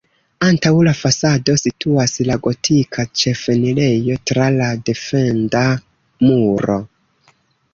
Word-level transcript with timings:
Antaŭ 0.45 0.69
la 0.85 0.93
fasado 0.99 1.53
situas 1.63 2.15
la 2.29 2.37
gotika 2.47 3.05
ĉefenirejo 3.23 4.17
tra 4.31 4.49
la 4.57 4.71
defenda 4.89 5.63
muro. 6.31 6.81